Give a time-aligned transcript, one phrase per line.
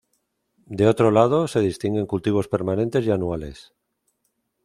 [0.79, 3.71] De otro lado, se distinguen cultivos permanentes y anuales.